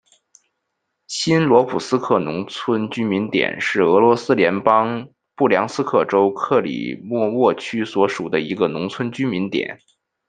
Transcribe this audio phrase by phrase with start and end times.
[1.05, 9.79] 新罗普斯克农村居民点是俄罗斯联邦布良斯克州克利莫沃区所属的一个农村居民点。